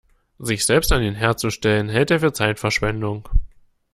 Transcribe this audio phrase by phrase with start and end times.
[0.39, 3.29] Sich selbst an den Herd zu stellen, hält er für Zeitverschwendung.